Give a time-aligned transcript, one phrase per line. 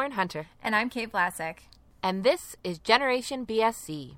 [0.00, 1.56] Lauren Hunter, And I'm Kate Vlasic.
[2.02, 4.14] and this is Generation BSC.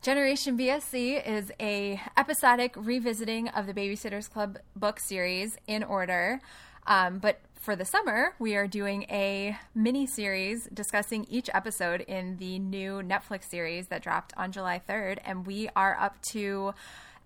[0.00, 6.40] Generation BSC is a episodic revisiting of the Babysitters Club book series in order.
[6.86, 12.38] Um, but for the summer, we are doing a mini series discussing each episode in
[12.38, 15.18] the new Netflix series that dropped on July 3rd.
[15.26, 16.72] And we are up to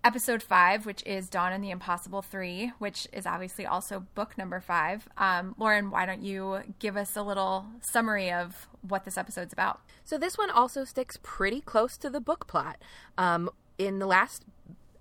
[0.05, 4.61] episode five, which is Dawn and the Impossible Three, which is obviously also book number
[4.61, 5.09] five.
[5.17, 9.81] Um, Lauren, why don't you give us a little summary of what this episode's about?
[10.05, 12.79] So this one also sticks pretty close to the book plot.
[13.17, 14.45] Um, in the last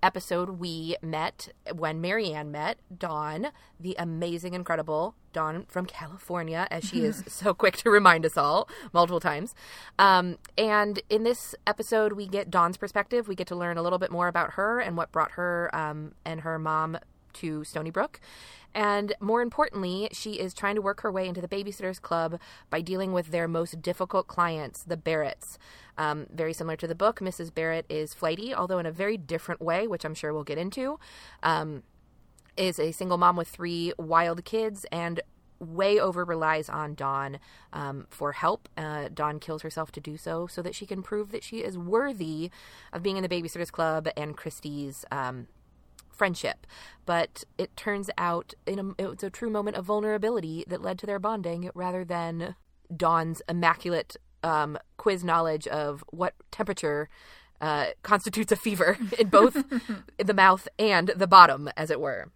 [0.04, 3.48] episode, we met when Mary Anne met Dawn,
[3.80, 8.68] the amazing, incredible Dawn from California, as she is so quick to remind us all
[8.94, 9.56] multiple times.
[9.98, 13.28] Um, and in this episode, we get Dawn's perspective.
[13.28, 16.14] We get to learn a little bit more about her and what brought her um,
[16.26, 16.98] and her mom
[17.34, 18.20] to Stoneybrook.
[18.74, 22.82] And more importantly, she is trying to work her way into the Babysitters Club by
[22.82, 25.58] dealing with their most difficult clients, the Barretts.
[25.98, 27.54] Um, very similar to the book, Mrs.
[27.54, 31.00] Barrett is flighty, although in a very different way, which I'm sure we'll get into.
[31.44, 31.84] Um,
[32.58, 35.22] is a single mom with three wild kids and
[35.60, 37.40] way over relies on Dawn
[37.72, 38.68] um, for help.
[38.76, 41.78] Uh, Dawn kills herself to do so so that she can prove that she is
[41.78, 42.50] worthy
[42.92, 45.48] of being in the Babysitters Club and Kristy's um,
[46.22, 46.68] friendship.
[47.08, 51.00] But it turns out in a, it was a true moment of vulnerability that led
[51.00, 52.54] to their bonding rather than
[52.96, 57.10] Dawn's immaculate um, quiz knowledge of what temperature
[57.60, 59.64] uh, constitutes a fever in both
[60.24, 62.30] the mouth and the bottom, as it were.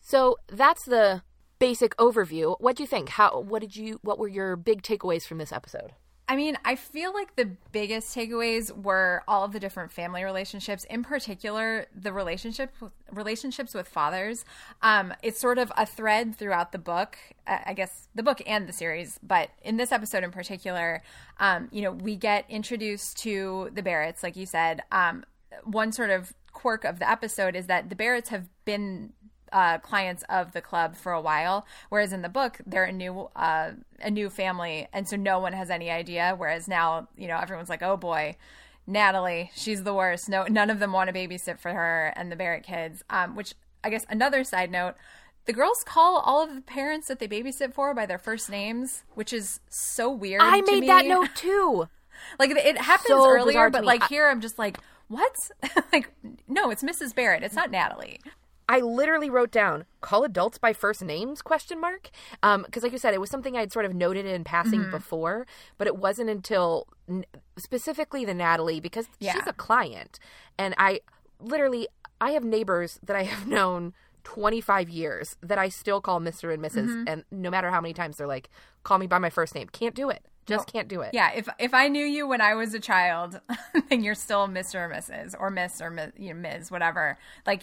[0.00, 1.22] So that's the
[1.58, 2.54] basic overview.
[2.60, 3.08] What do you think?
[3.08, 3.40] How?
[3.40, 3.98] What did you?
[4.02, 5.94] What were your big takeaways from this episode?
[6.28, 10.84] I mean, I feel like the biggest takeaways were all of the different family relationships,
[10.84, 12.72] in particular the relationship
[13.10, 14.44] relationships with fathers.
[14.82, 18.68] Um, it's sort of a thread throughout the book, uh, I guess the book and
[18.68, 21.02] the series, but in this episode in particular,
[21.38, 24.82] um, you know, we get introduced to the Barretts, like you said.
[24.92, 25.24] Um,
[25.64, 29.12] one sort of quirk of the episode is that the Barretts have been
[29.52, 33.28] uh, clients of the club for a while, whereas in the book they're a new
[33.36, 36.34] uh, a new family, and so no one has any idea.
[36.36, 38.36] Whereas now, you know, everyone's like, "Oh boy,
[38.86, 42.36] Natalie, she's the worst." No, none of them want to babysit for her and the
[42.36, 43.02] Barrett kids.
[43.10, 43.54] Um, which
[43.84, 44.94] I guess another side note.
[45.44, 49.02] The girls call all of the parents that they babysit for by their first names,
[49.14, 50.40] which is so weird.
[50.40, 50.86] I made me.
[50.86, 51.88] that note too.
[52.38, 55.34] Like it happens So earlier, but like I- here, I'm just like, what?
[55.92, 56.12] like,
[56.46, 57.12] no, it's Mrs.
[57.14, 57.42] Barrett.
[57.42, 58.20] It's not Natalie.
[58.72, 61.42] I literally wrote down call adults by first names?
[61.42, 62.10] question mark.
[62.42, 65.46] Um because like you said it was something I'd sort of noted in passing before
[65.78, 67.24] but it wasn't until n-
[67.58, 69.32] specifically the Natalie because Yeah.
[69.34, 70.18] she's a client.
[70.58, 71.00] And I
[71.38, 71.86] literally
[72.20, 73.92] I have neighbors that I have known
[74.24, 76.52] 25 years that I still call Mr.
[76.52, 78.48] and missus and no matter how many times they're like
[78.84, 79.68] call me by my first name.
[79.68, 80.72] Can't do it just oh.
[80.72, 83.40] can't do it Yeah, if if I knew you when I was a child,
[83.88, 84.74] then you're still Mr.
[84.76, 85.34] or Mrs.
[85.38, 86.70] or Miss or Ms, you know, Ms.
[86.70, 87.18] Whatever.
[87.46, 87.62] Like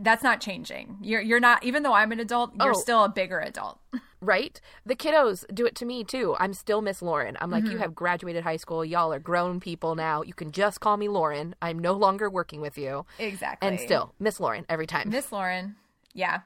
[0.00, 0.98] that's not changing.
[1.02, 1.64] You're you're not.
[1.64, 2.80] Even though I'm an adult, you're Oh.
[2.80, 3.78] still a bigger adult.
[4.20, 4.60] right?
[4.86, 6.36] The kiddos do it to me too.
[6.38, 7.36] I'm still Miss Lauren.
[7.40, 7.80] I'm like, you mm-hmm.
[7.80, 8.84] have graduated high school.
[8.84, 10.22] Y'all are grown people now.
[10.22, 11.54] You can just call me Lauren.
[11.60, 13.04] I'm no longer working with you.
[13.18, 13.68] Exactly.
[13.68, 15.10] And still, Miss Lauren every time.
[15.10, 15.76] Miss Lauren.
[16.14, 16.42] Yeah,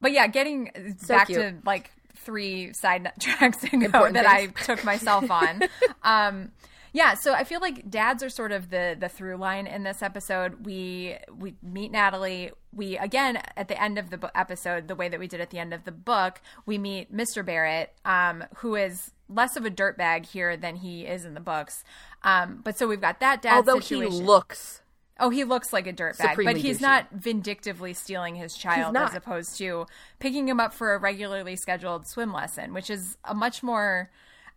[0.00, 1.38] but yeah, getting So back cute.
[1.38, 1.90] to like
[2.28, 5.62] three side tracks ago that I took myself on.
[6.02, 6.52] um,
[6.92, 10.02] yeah, so I feel like dads are sort of the the through line in this
[10.02, 10.66] episode.
[10.66, 12.50] We we meet Natalie.
[12.74, 15.58] We again at the end of the episode, the way that we did at the
[15.58, 17.44] end of the book, we meet Mr.
[17.44, 21.82] Barrett, um, who is less of a dirtbag here than he is in the books.
[22.22, 24.12] Um, but so we've got that dad Although situation.
[24.12, 24.82] he looks
[25.20, 26.82] Oh, he looks like a dirtbag, but he's douchey.
[26.82, 29.86] not vindictively stealing his child as opposed to
[30.20, 34.10] picking him up for a regularly scheduled swim lesson, which is a much more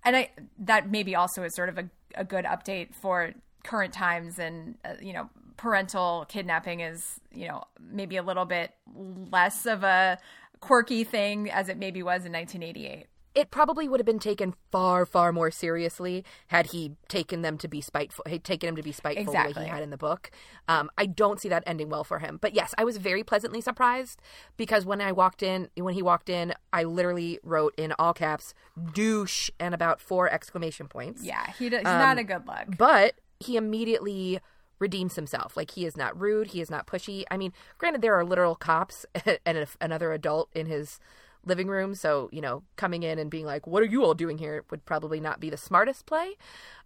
[0.03, 4.39] and I that maybe also is sort of a, a good update for current times
[4.39, 9.83] and uh, you know parental kidnapping is you know maybe a little bit less of
[9.83, 10.17] a
[10.59, 13.07] quirky thing as it maybe was in 1988.
[13.33, 17.67] It probably would have been taken far, far more seriously had he taken them to
[17.67, 20.31] be spiteful, had taken him to be spiteful the way he had in the book.
[20.67, 22.39] Um, I don't see that ending well for him.
[22.41, 24.21] But yes, I was very pleasantly surprised
[24.57, 28.53] because when I walked in, when he walked in, I literally wrote in all caps
[28.93, 31.23] "douche" and about four exclamation points.
[31.23, 32.77] Yeah, he d- he's Um, not a good look.
[32.77, 34.39] But he immediately
[34.79, 35.55] redeems himself.
[35.55, 37.23] Like he is not rude, he is not pushy.
[37.31, 39.05] I mean, granted there are literal cops
[39.45, 40.99] and a, another adult in his
[41.45, 44.37] living room, so, you know, coming in and being like, "What are you all doing
[44.37, 46.35] here?" would probably not be the smartest play.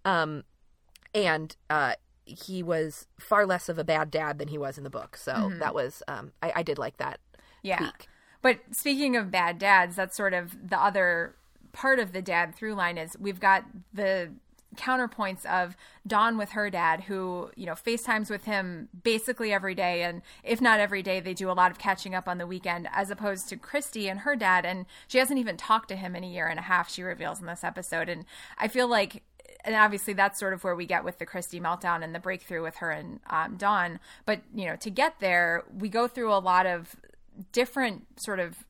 [0.03, 0.43] Um
[1.13, 1.93] and uh
[2.25, 5.15] he was far less of a bad dad than he was in the book.
[5.17, 7.19] So that was um I, I did like that
[7.61, 7.77] Yeah.
[7.77, 8.07] tweak.
[8.41, 11.35] But speaking of bad dads, that's sort of the other
[11.71, 14.31] part of the dad through line is we've got the
[14.77, 15.75] counterpoints of
[16.05, 20.03] Dawn with her dad, who, you know, FaceTimes with him basically every day.
[20.03, 22.87] And if not every day, they do a lot of catching up on the weekend,
[22.91, 24.65] as opposed to Kristy and her dad.
[24.65, 27.39] And she hasn't even talked to him in a year and a half, she reveals
[27.39, 28.09] in this episode.
[28.09, 28.25] And
[28.57, 29.23] I feel like
[29.63, 32.61] and obviously that's sort of where we get with the Kristy meltdown and the breakthrough
[32.61, 33.99] with her and um, Dawn.
[34.25, 36.95] But you know, to get there, we go through a lot of
[37.51, 38.63] different sort of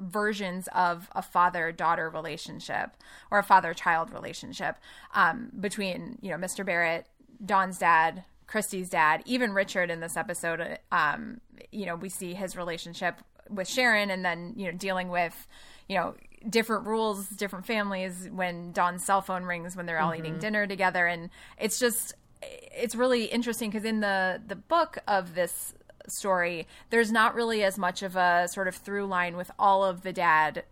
[0.00, 2.96] versions of a father daughter relationship
[3.30, 4.76] or a father child relationship
[5.14, 6.64] um, between you know Mr.
[6.64, 7.06] Barrett,
[7.44, 10.78] Dawn's dad, Kristy's dad, even Richard in this episode.
[10.90, 15.46] Um, you know, we see his relationship with Sharon, and then you know dealing with
[15.88, 16.14] you know
[16.48, 20.24] different rules, different families when Dawn's cell phone rings when they're all mm-hmm.
[20.24, 25.34] eating dinner together, and it's just it's really interesting because in the the book of
[25.34, 25.74] this
[26.08, 30.02] story, there's not really as much of a sort of through line with all of
[30.02, 30.64] the dad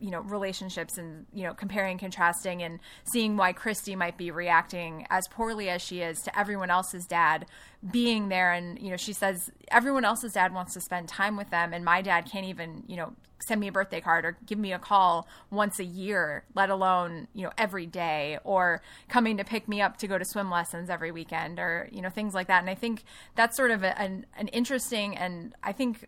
[0.00, 5.06] you know relationships and you know comparing contrasting and seeing why kristy might be reacting
[5.08, 7.46] as poorly as she is to everyone else's dad
[7.90, 8.52] being there.
[8.52, 11.84] And you know she says everyone else's dad wants to spend time with them and
[11.84, 13.14] my dad can't even you know
[13.46, 17.28] send me a birthday card or give me a call once a year let alone
[17.34, 20.90] you know every day or coming to pick me up to go to swim lessons
[20.90, 23.04] every weekend or you know things like that and i think
[23.34, 26.06] that's sort of a, an, an interesting and i think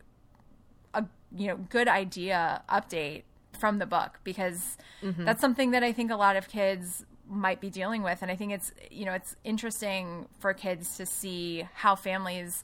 [0.94, 1.05] a
[1.35, 3.23] you know good idea update
[3.56, 5.25] from the book because mm-hmm.
[5.25, 8.37] that's something that I think a lot of kids might be dealing with and I
[8.37, 12.62] think it's you know it's interesting for kids to see how families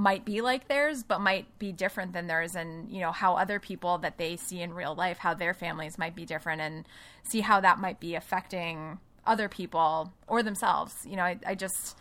[0.00, 3.60] might be like theirs but might be different than theirs and you know how other
[3.60, 6.86] people that they see in real life how their families might be different and
[7.22, 10.94] see how that might be affecting other people or themselves.
[11.04, 11.98] You know I, I just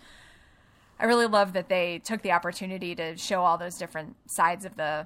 [0.98, 4.78] I really love that they took the opportunity to show all those different sides of
[4.78, 5.06] the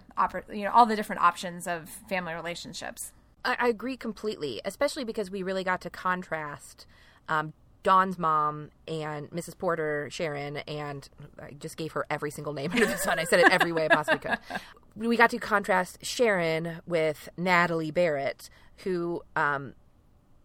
[0.52, 3.12] you know all the different options of family relationships.
[3.44, 6.86] I, I agree completely, especially because we really got to contrast
[7.28, 9.58] um, Dawn's mom and Mrs.
[9.58, 11.08] Porter, Sharon, and
[11.42, 13.20] I just gave her every single name under the sun.
[13.20, 14.40] I said it every way I possibly could.
[14.96, 18.52] We got to contrast Sharon with Natalie Barrett,
[18.84, 19.74] who um,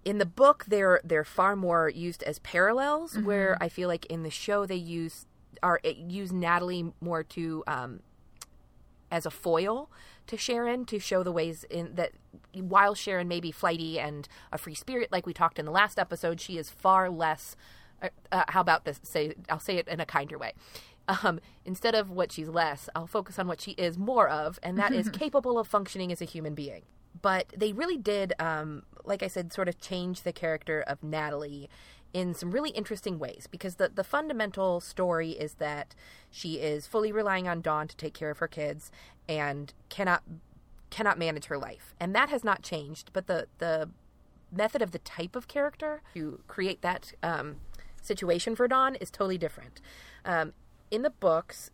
[0.06, 3.12] in the book they're they're far more used as parallels.
[3.12, 3.26] Mm-hmm.
[3.26, 5.26] Where I feel like in the show they use
[5.62, 8.00] are use Natalie more to um,
[9.10, 9.90] as a foil
[10.26, 12.12] to Sharon to show the ways in that
[12.54, 15.98] while Sharon may be flighty and a free spirit, like we talked in the last
[15.98, 17.56] episode, she is far less.
[18.02, 19.00] Uh, uh, how about this?
[19.02, 20.52] Say I'll say it in a kinder way.
[21.22, 24.76] Um, instead of what she's less, I'll focus on what she is more of, and
[24.78, 26.82] that is capable of functioning as a human being.
[27.20, 31.70] But they really did, um, like I said, sort of change the character of Natalie
[32.12, 35.94] in some really interesting ways because the, the fundamental story is that
[36.30, 38.90] she is fully relying on Dawn to take care of her kids
[39.28, 40.22] and cannot
[40.90, 41.94] cannot manage her life.
[42.00, 43.90] And that has not changed, but the the
[44.50, 47.56] method of the type of character to create that um,
[48.00, 49.80] situation for Dawn is totally different.
[50.24, 50.54] Um,
[50.90, 51.70] in the books,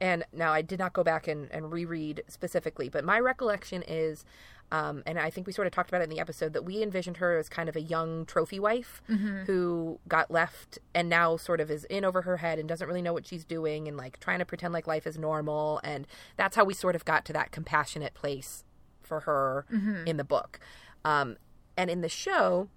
[0.00, 4.24] and now I did not go back and, and reread specifically, but my recollection is
[4.72, 6.82] um, and I think we sort of talked about it in the episode that we
[6.82, 9.42] envisioned her as kind of a young trophy wife mm-hmm.
[9.42, 13.02] who got left and now sort of is in over her head and doesn't really
[13.02, 15.78] know what she's doing and like trying to pretend like life is normal.
[15.84, 16.06] And
[16.38, 18.64] that's how we sort of got to that compassionate place
[19.02, 20.06] for her mm-hmm.
[20.06, 20.58] in the book.
[21.04, 21.36] Um,
[21.76, 22.70] and in the show,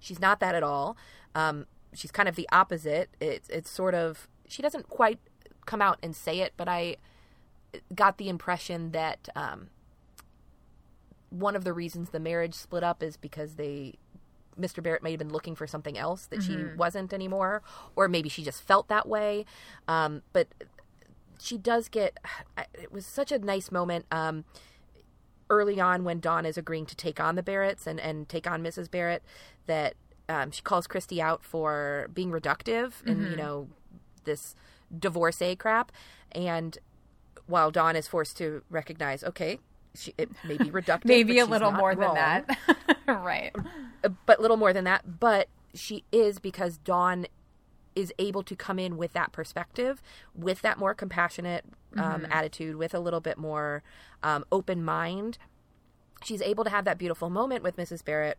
[0.00, 0.96] she's not that at all.
[1.36, 3.10] Um, she's kind of the opposite.
[3.20, 5.20] It's it's sort of she doesn't quite
[5.64, 6.96] come out and say it, but I
[7.94, 9.68] got the impression that um,
[11.34, 13.94] one of the reasons the marriage split up is because they
[14.58, 14.82] Mr.
[14.82, 16.70] Barrett may have been looking for something else that mm-hmm.
[16.70, 17.60] she wasn't anymore,
[17.96, 19.44] or maybe she just felt that way.
[19.88, 20.46] Um, but
[21.40, 22.18] she does get.
[22.80, 24.44] It was such a nice moment um,
[25.50, 28.62] early on when Dawn is agreeing to take on the Barretts and and take on
[28.62, 28.90] Mrs.
[28.90, 29.22] Barrett
[29.66, 29.94] that
[30.28, 33.10] um, she calls Kristy out for being reductive mm-hmm.
[33.10, 33.68] and you know
[34.24, 34.54] this
[34.96, 35.90] divorcee crap,
[36.32, 36.78] and
[37.46, 39.58] while Dawn is forced to recognize, okay,
[39.94, 41.04] she, it may be reductive.
[41.04, 42.14] Maybe a little more wrong.
[42.14, 42.98] than that.
[43.06, 43.54] right.
[44.02, 45.20] Uh, but little more than that.
[45.20, 47.26] But she is because Dawn
[47.94, 50.02] is able to come in with that perspective,
[50.34, 51.64] with that more compassionate
[51.96, 52.32] um, mm-hmm.
[52.32, 53.82] attitude, with a little bit more
[54.22, 55.38] um, open mind.
[56.24, 58.04] She's able to have that beautiful moment with Mrs.
[58.04, 58.38] Barrett.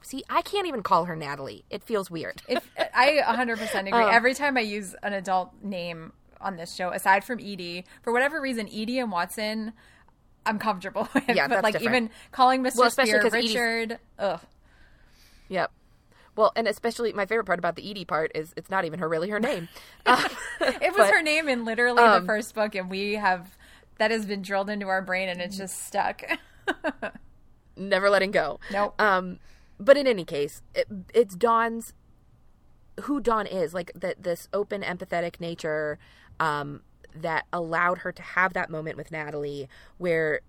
[0.00, 1.64] See, I can't even call her Natalie.
[1.70, 2.42] It feels weird.
[2.48, 3.92] if, I 100% agree.
[3.92, 8.12] Um, Every time I use an adult name on this show, aside from Edie, for
[8.12, 9.72] whatever reason, Edie and Watson
[10.48, 11.24] I'm comfortable with.
[11.28, 11.94] Yeah, but like different.
[11.94, 12.76] even calling Mr.
[12.76, 13.92] Well, Spier Richard.
[13.92, 13.98] Edie's...
[14.18, 14.40] Ugh.
[15.48, 15.70] Yep.
[16.36, 19.08] Well, and especially my favorite part about the Edie part is it's not even her
[19.08, 19.68] really her name.
[20.06, 20.26] Uh,
[20.60, 23.58] it was but, her name in literally um, the first book, and we have
[23.98, 26.22] that has been drilled into our brain, and it's just stuck.
[27.76, 28.58] never letting go.
[28.72, 28.98] Nope.
[28.98, 29.38] Um,
[29.78, 31.92] but in any case, it, it's Dawn's
[33.02, 35.98] who Dawn is, like that this open, empathetic nature
[36.40, 36.82] um,
[37.22, 40.40] that allowed her to have that moment with Natalie, where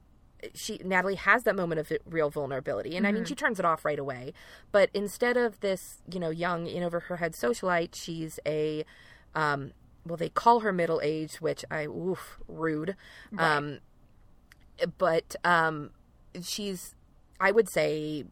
[0.54, 3.10] she Natalie has that moment of real vulnerability, and mm-hmm.
[3.10, 4.34] I mean she turns it off right away.
[4.72, 8.86] But instead of this, you know, young in over her head socialite, she's a
[9.36, 9.72] um,
[10.06, 12.96] well, they call her middle aged, which I oof rude.
[13.32, 13.58] Right.
[13.58, 13.80] Um,
[14.98, 15.92] but um,
[16.42, 16.96] she's
[17.40, 18.26] I would say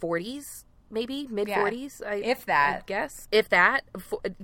[0.00, 2.80] 40s maybe mid 40s yeah, if that.
[2.80, 3.28] I guess.
[3.30, 3.84] If that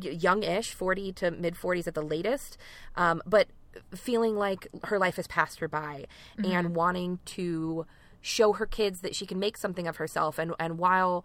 [0.01, 2.57] young-ish 40 to mid 40s at the latest.
[2.95, 3.49] Um, but
[3.95, 6.07] feeling like her life has passed her by
[6.39, 6.51] mm-hmm.
[6.51, 7.87] and wanting to
[8.21, 10.39] show her kids that she can make something of herself.
[10.39, 11.25] And and while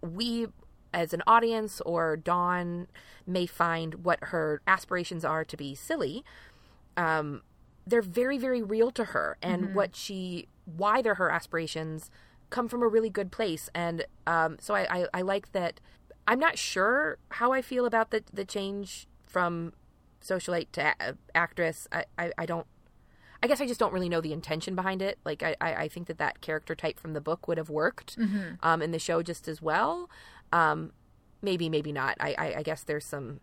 [0.00, 0.46] we
[0.92, 2.88] as an audience or Dawn
[3.26, 6.24] may find what her aspirations are to be silly
[6.96, 7.42] um,
[7.86, 9.36] they're very very real to her.
[9.42, 9.74] And mm-hmm.
[9.74, 12.10] what she why they're her aspirations
[12.50, 15.80] come from a really good place and um, so I, I, I like that
[16.26, 19.72] i'm not sure how i feel about the the change from
[20.22, 22.66] socialite to a- actress I, I, I don't
[23.42, 25.18] I guess I just don't really know the intention behind it.
[25.24, 28.18] Like I, I, I think that that character type from the book would have worked
[28.18, 28.54] mm-hmm.
[28.62, 30.10] um, in the show just as well.
[30.52, 30.92] Um,
[31.40, 32.16] maybe, maybe not.
[32.20, 33.40] I, I, I guess there's some.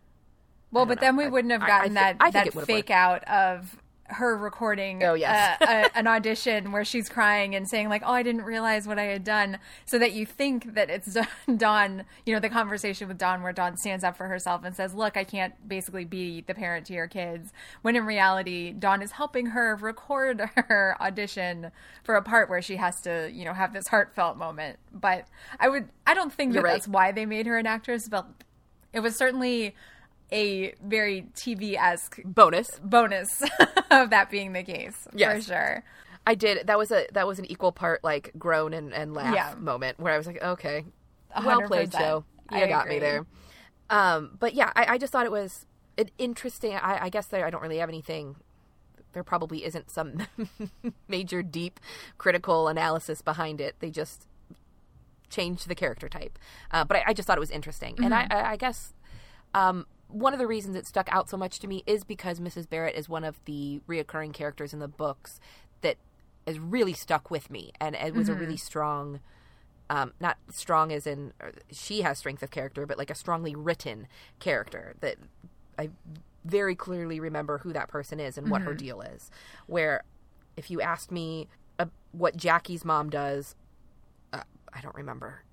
[0.72, 1.02] Well, but know.
[1.02, 3.78] then we wouldn't have gotten I, I that that fake out of
[4.10, 5.62] her recording oh, yes.
[5.62, 8.88] Uh, a, a, an audition where she's crying and saying like oh i didn't realize
[8.88, 11.18] what i had done so that you think that it's
[11.58, 14.94] dawn you know the conversation with dawn where dawn stands up for herself and says
[14.94, 19.12] look i can't basically be the parent to your kids when in reality dawn is
[19.12, 21.72] helping her record her audition
[22.04, 25.26] for a part where she has to you know have this heartfelt moment but
[25.60, 26.74] i would i don't think that right.
[26.74, 28.26] that's why they made her an actress but
[28.94, 29.76] it was certainly
[30.32, 33.42] a very TV esque bonus bonus
[33.92, 35.46] of that being the case yes.
[35.46, 35.84] for sure.
[36.26, 36.68] I did.
[36.68, 39.56] That was a that was an equal part like groan and, and laugh yeah.
[39.58, 40.84] moment where I was like, okay,
[41.44, 42.26] well played, Joe.
[42.52, 42.96] You I got agree.
[42.96, 43.26] me there.
[43.90, 45.66] Um, but yeah, I, I, just thought it was
[45.98, 46.76] an interesting.
[46.76, 48.36] I, I guess there I don't really have anything.
[49.14, 50.28] There probably isn't some
[51.08, 51.80] major deep
[52.18, 53.78] critical analysis behind it.
[53.80, 54.28] They just
[55.30, 56.38] changed the character type.
[56.72, 58.04] Uh, but I, I, just thought it was interesting, mm-hmm.
[58.04, 58.94] and I, I guess
[59.54, 62.70] um, one of the reasons it stuck out so much to me is because Mrs.
[62.70, 65.40] Barrett is one of the reoccurring characters in the books
[65.82, 65.98] that
[66.46, 68.38] has really stuck with me, and it was mm-hmm.
[68.38, 69.20] a really strong.
[69.90, 71.32] Um, not strong as in
[71.72, 74.08] she has strength of character, but like a strongly written
[74.40, 75.16] character that
[75.80, 75.92] I
[76.44, 78.52] very clearly remember who that person is and mm-hmm.
[78.52, 78.86] what her mm-hmm.
[78.86, 79.32] deal is.
[79.66, 80.04] Where
[80.58, 81.48] if you asked me
[81.80, 83.56] uh, what Jackie's mom does,
[84.34, 84.42] uh,
[84.74, 85.44] I don't remember.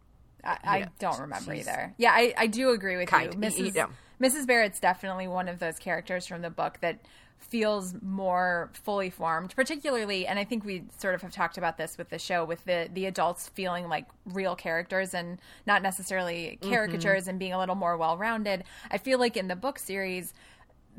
[0.42, 1.94] I, I don't remember either.
[1.96, 3.40] Yeah, I, I do agree with kind, you.
[3.40, 3.74] Mrs.
[3.74, 3.86] Yeah.
[4.20, 4.46] Mrs.
[4.46, 7.00] Barrett's definitely one of those characters from the book that
[7.38, 11.98] feels more fully formed, particularly, and I think we sort of have talked about this
[11.98, 16.72] with the show, with the the adults feeling like real characters and not necessarily mm-hmm.
[16.72, 17.30] caricatures mm-hmm.
[17.30, 18.64] and being a little more well rounded.
[18.90, 20.32] I feel like in the book series.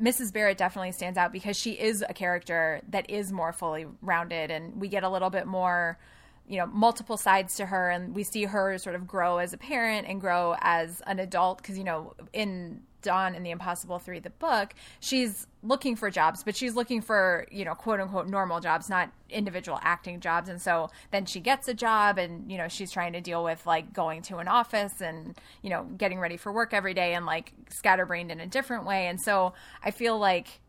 [0.00, 0.30] Mrs.
[0.30, 4.78] Barrett definitely stands out because she is a character that is more fully rounded, and
[4.78, 5.98] we get a little bit more
[6.46, 9.58] you know multiple sides to her and we see her sort of grow as a
[9.58, 14.18] parent and grow as an adult because you know in Dawn in the Impossible 3
[14.18, 18.58] the book she's looking for jobs but she's looking for you know quote unquote normal
[18.60, 22.66] jobs not individual acting jobs and so then she gets a job and you know
[22.68, 26.36] she's trying to deal with like going to an office and you know getting ready
[26.36, 30.18] for work every day and like scatterbrained in a different way and so I feel
[30.18, 30.60] like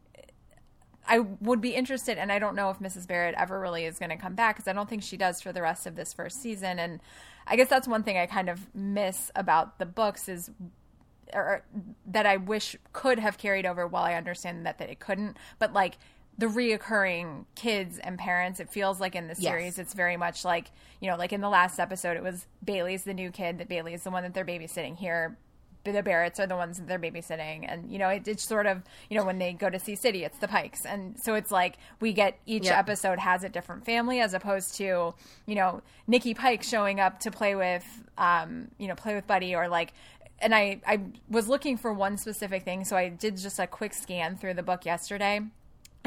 [1.08, 3.08] I would be interested, and I don't know if Mrs.
[3.08, 5.53] Barrett ever really is going to come back because I don't think she does for
[5.53, 6.79] the rest of this first season.
[6.79, 7.00] And
[7.46, 10.51] I guess that's one thing I kind of miss about the books is,
[11.34, 11.64] or
[12.08, 13.88] that I wish could have carried over.
[13.88, 15.98] While I understand that that it couldn't, but like
[16.38, 19.80] the reoccurring kids and parents, it feels like in the series, yes.
[19.80, 23.14] it's very much like you know, like in the last episode, it was Bailey's the
[23.14, 23.58] new kid.
[23.58, 25.38] That Bailey is the one that they're babysitting here
[25.92, 28.82] the Barretts are the ones that they're babysitting, and you know it, it's sort of
[29.10, 31.78] you know when they go to Sea City, it's the Pikes, and so it's like
[32.00, 32.78] we get each yep.
[32.78, 35.14] episode has a different family as opposed to
[35.46, 37.86] you know Nicky Pike showing up to play with
[38.18, 39.94] um you know play with Buddy or like
[40.39, 43.94] and I I was looking for one specific thing, so I did just a quick
[43.94, 45.41] scan through the book yesterday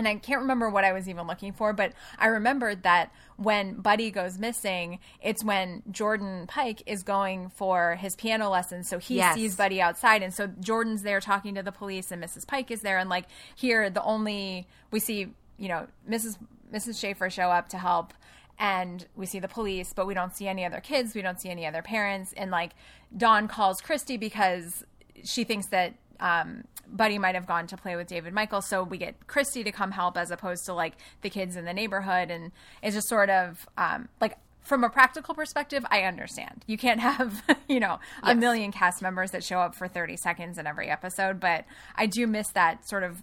[0.01, 3.75] and I can't remember what I was even looking for, but I remembered that when
[3.75, 8.89] Buddy goes missing, it's when Jordan Pike is going for his piano lessons.
[8.89, 9.35] So he yes.
[9.35, 12.47] sees Buddy outside, and so Jordan's there talking to the police, and Mrs.
[12.47, 16.39] Pike is there, and like here, the only we see, you know, Mrs.
[16.73, 16.95] Mrs.
[16.95, 18.15] Schafer show up to help,
[18.61, 21.49] and we see the police, but we don't see any other kids, we don't see
[21.49, 22.73] any other parents, and like
[23.17, 24.85] Dawn calls Kristy because
[25.25, 28.61] she thinks that um, Buddy might have gone to play with David Michael.
[28.61, 31.73] So we get Kristy to come help as opposed to like the kids in the
[31.73, 32.31] neighborhood.
[32.31, 32.53] And
[32.83, 36.65] it's just sort of um, like from a practical perspective, I understand.
[36.67, 40.59] You can't have, you know, a million cast members that show up for 30 seconds
[40.59, 41.65] in every episode, but
[41.97, 43.23] I do miss that sort of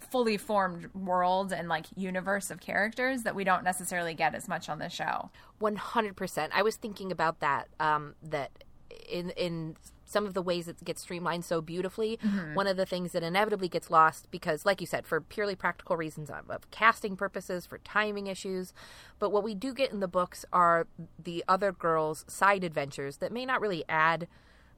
[0.00, 4.68] fully formed world and like universe of characters that we don't necessarily get as much
[4.68, 5.30] on the show.
[5.58, 6.52] One hundred percent.
[6.54, 7.68] I was thinking about that.
[7.78, 8.64] Um, that
[9.08, 12.18] in in some of the ways it gets streamlined so beautifully,
[12.54, 15.96] one of the things that inevitably gets lost because, like you said, for purely practical
[15.96, 18.72] reasons of, of casting purposes, for timing issues.
[19.20, 20.88] But what we do get in the books are
[21.22, 24.26] the other girls' side adventures that may not really add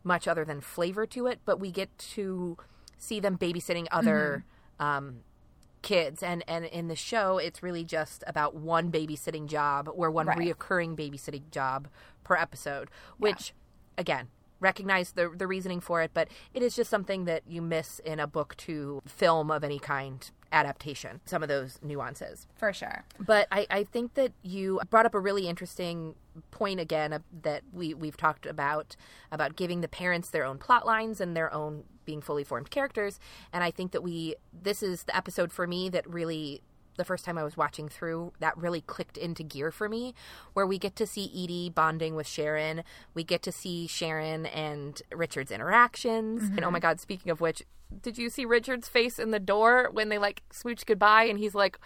[0.04, 2.58] much other than flavor to it, but we get to
[2.98, 4.44] see them babysitting other.
[4.82, 5.20] Um,
[5.82, 10.26] kids and and in the show it's really just about one babysitting job or one
[10.26, 10.38] Right.
[10.38, 11.88] reoccurring babysitting job
[12.22, 13.52] per episode which
[13.98, 14.28] again
[14.62, 18.18] recognize the the reasoning for it but it is just something that you miss in
[18.20, 23.04] a book to film of any kind adaptation some of those nuances For sure.
[23.18, 26.14] but I, I think that you brought up a really interesting
[26.50, 28.94] point again uh, that we, we've talked about
[29.30, 33.18] about giving the parents their own plot lines and their own being fully formed characters
[33.52, 36.60] and i think that we this is the episode for me that really
[36.96, 40.14] the first time i was watching through that really clicked into gear for me
[40.52, 42.82] where we get to see edie bonding with sharon
[43.14, 47.62] we get to see sharon and richard's interactions and oh my god speaking of which
[48.02, 51.54] did you see richard's face in the door when they like smooch goodbye and he's
[51.54, 51.78] like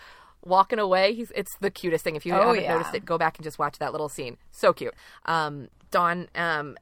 [0.45, 1.13] walking away.
[1.13, 2.15] He's it's the cutest thing.
[2.15, 2.75] If you Oh, haven't yeah.
[2.75, 4.37] noticed it, go back and just watch that little scene.
[4.53, 4.95] So cute.
[5.25, 6.77] Um, Dawn um,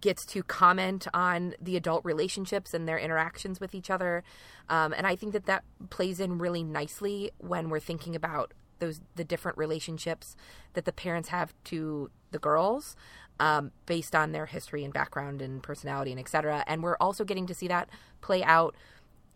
[0.00, 4.22] gets to comment on the adult relationships and their interactions with each other,
[4.68, 9.00] um, and I think that that plays in really nicely when we're thinking about those
[9.16, 10.36] the different relationships
[10.74, 12.96] that the parents have to the girls.
[13.40, 16.62] Um, based on their history and background and personality and etc.
[16.68, 17.88] And we're also getting to see that
[18.20, 18.76] play out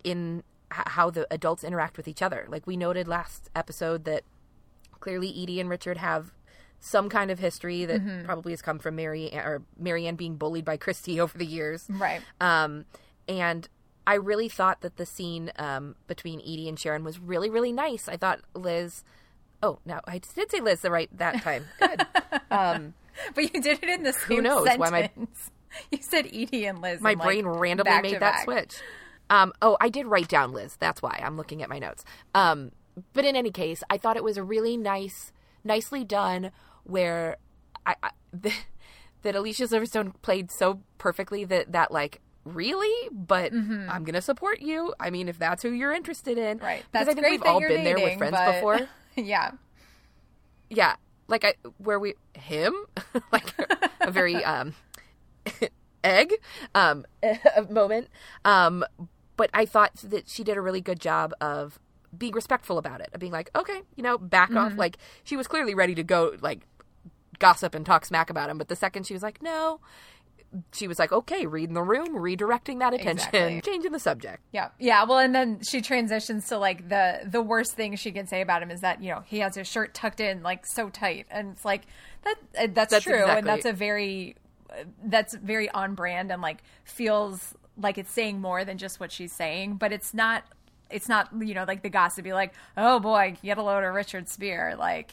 [0.05, 2.47] in h- how the adults interact with each other.
[2.49, 4.23] Like we noted last episode that
[5.01, 6.33] clearly Edie and Richard have
[6.87, 10.65] some kind of history that probably has come from Mary or Mary Anne being bullied
[10.65, 11.85] by Kristy over the years.
[11.89, 12.21] Right.
[12.41, 12.85] Um,
[13.29, 13.69] and
[14.07, 18.09] I really thought that the scene um, between Edie and Sharon was really, really nice.
[18.09, 19.03] I thought Liz.
[19.63, 21.65] Oh no, I did say Liz the right that time.
[21.81, 22.07] Good.
[22.51, 22.95] um,
[23.35, 24.79] But you did it in the same who knows sentence.
[24.79, 25.27] why my-
[25.91, 27.01] You said Edie and Liz.
[27.01, 28.45] my and, like, brain randomly made that back.
[28.45, 28.75] switch.
[29.31, 30.77] Um, oh, I did write down Liz.
[30.77, 32.05] That's why I'm looking at my notes.
[32.35, 32.71] Um,
[33.15, 35.33] but in any case, I thought it was a really nice,
[35.65, 36.51] nicely done.
[36.87, 37.37] Where
[37.85, 38.11] I, I
[39.23, 44.95] that Alicia Silverstone played so perfectly that that like really, but I'm gonna support you.
[45.01, 46.85] I mean, if that's who you're interested in, Right.
[46.93, 48.81] Because That's I think great we've all been there with friends but- before.
[49.17, 49.51] yeah.
[50.71, 50.97] yeah
[51.29, 52.75] like i where we him
[53.33, 53.53] like
[54.01, 54.75] a very um
[56.05, 56.35] egg
[56.75, 57.05] um
[57.71, 58.09] moment
[58.45, 58.85] um
[59.37, 61.79] but i thought that she did a really good job of
[62.17, 65.47] being respectful about it of being like okay you know back off like she was
[65.49, 66.61] clearly ready to go like
[67.39, 69.81] gossip and talk smack about him but the second she was like no
[70.73, 73.61] she was like okay reading the room redirecting that attention Exactly.
[73.73, 75.05] changing the subject Yeah, yeah.
[75.05, 78.63] Well, and then she transitions to like the the worst thing she can say about
[78.63, 81.53] him is that you know he has his shirt tucked in like so tight, and
[81.53, 81.83] it's like
[82.25, 82.37] that.
[82.59, 84.37] Uh, that's, That's true, exactly- and that's a very
[84.71, 89.13] uh, that's very on brand and like feels like it's saying more than just what
[89.13, 90.45] she's saying, but it's not.
[90.89, 94.29] It's not you know like the gossipy like oh boy get a load of Richard
[94.29, 95.13] Spier like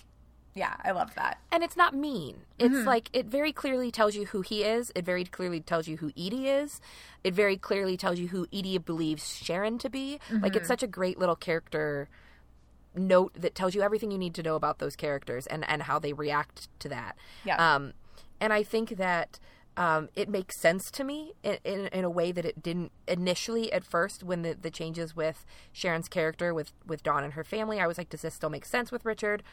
[0.53, 2.37] yeah I love that and it's not mean.
[2.59, 4.91] It's like it very clearly tells you who he is.
[4.95, 6.81] It very clearly tells you who Edie is.
[7.23, 10.19] It very clearly tells you who Edie believes Sharon to be.
[10.41, 12.07] Like it's such a great little character
[12.95, 15.99] note that tells you everything you need to know about those characters and and how
[15.99, 17.17] they react to that.
[17.43, 17.75] Yeah.
[17.75, 17.93] Um,
[18.39, 19.39] and I think that
[19.75, 23.73] um, it makes sense to me in, in, in a way that it didn't initially
[23.73, 27.79] at first when the, the changes with Sharon's character with with Dawn and her family.
[27.79, 29.43] I was like, does this still make sense with Richard?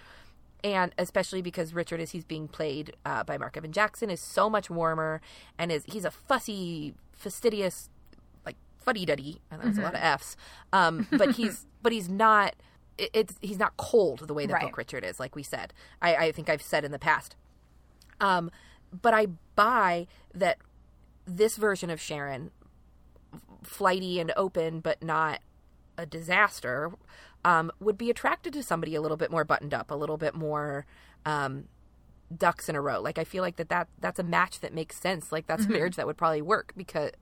[0.64, 4.48] And especially because Richard, as he's being played uh, by Mark Evan Jackson, is so
[4.50, 5.20] much warmer
[5.58, 7.88] and is he's a fussy, fastidious,
[8.46, 9.40] like fuddy duddy.
[9.50, 10.36] And there's a lot of Fs,
[10.72, 12.54] um, but he's but he's not.
[12.98, 14.62] it- It's he's not cold the way that Right.
[14.64, 15.72] Book Richard is, like we said.
[16.02, 17.36] I, I think I've said in the past.
[18.20, 18.50] Um,
[18.92, 20.58] but I buy that
[21.26, 22.50] this version of Sharon,
[23.62, 25.40] flighty and open, but not
[25.96, 26.90] a disaster,
[27.44, 30.34] um, would be attracted to somebody a little bit more buttoned up, a little bit
[30.34, 30.86] more
[31.24, 31.64] um,
[32.36, 33.00] ducks in a row.
[33.00, 35.32] Like I feel like that, that that's a match that makes sense.
[35.32, 37.12] Like that's a marriage that would probably work because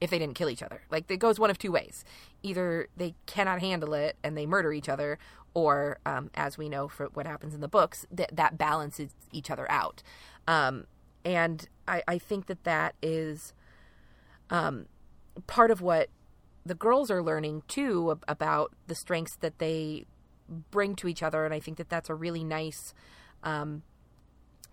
[0.00, 2.04] if they didn't kill each other, like it goes one of two ways:
[2.42, 5.18] either they cannot handle it and they murder each other,
[5.54, 9.50] or um, as we know for what happens in the books, that that balances each
[9.50, 10.02] other out.
[10.46, 10.86] Um,
[11.24, 13.52] and I, I think that that is
[14.48, 14.86] um,
[15.46, 16.08] part of what
[16.66, 20.04] the girls are learning too about the strengths that they
[20.70, 22.94] bring to each other and i think that that's a really nice
[23.42, 23.82] um,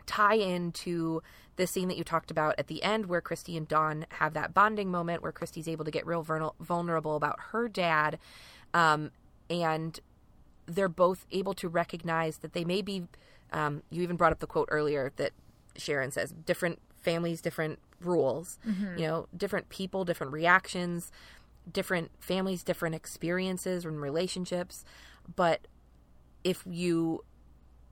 [0.06, 1.22] tie into
[1.56, 4.54] the scene that you talked about at the end where Kristy and Dawn have that
[4.54, 6.24] bonding moment where Kristy's able to get real
[6.60, 8.18] vulnerable about her dad.
[8.74, 9.12] Um,
[9.50, 10.00] and
[10.66, 13.04] they're both able to recognize that they may be.
[13.52, 15.32] Um, you even brought up the quote earlier that
[15.78, 18.98] Sharon says different families, different rules, mm-hmm.
[18.98, 21.12] you know, different people, different reactions,
[21.72, 24.84] different families, different experiences and relationships.
[25.36, 25.68] But
[26.44, 27.24] if you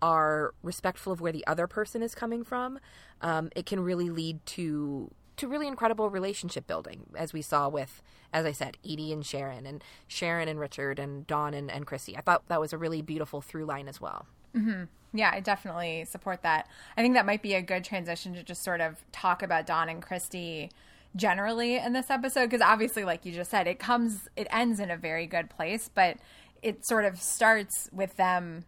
[0.01, 2.79] are respectful of where the other person is coming from,
[3.21, 8.03] um, it can really lead to to really incredible relationship building, as we saw with,
[8.31, 12.15] as I said, Edie and Sharon, and Sharon and Richard, and Dawn and, and Chrissy.
[12.15, 14.27] I thought that was a really beautiful through line as well.
[14.55, 14.83] Mm-hmm.
[15.13, 16.67] Yeah, I definitely support that.
[16.95, 19.89] I think that might be a good transition to just sort of talk about Dawn
[19.89, 20.69] and Kristy
[21.15, 24.89] generally in this episode because obviously like you just said it comes it ends in
[24.89, 26.15] a very good place but
[26.61, 28.63] it sort of starts with them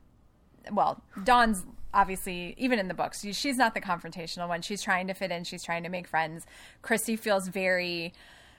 [0.72, 4.62] well, Dawn's obviously even in the books she's not the confrontational one.
[4.62, 5.44] She's trying to fit in.
[5.44, 6.46] She's trying to make friends.
[6.84, 8.14] Kristy feels very